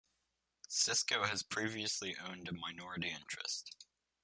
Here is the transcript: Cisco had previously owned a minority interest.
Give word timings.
Cisco 0.67 1.25
had 1.25 1.47
previously 1.47 2.17
owned 2.17 2.47
a 2.47 2.53
minority 2.53 3.09
interest. 3.11 3.85